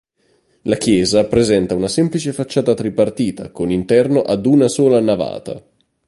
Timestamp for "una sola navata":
4.47-5.63